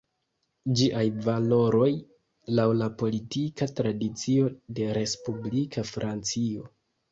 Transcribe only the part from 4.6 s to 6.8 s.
de respublika Francio.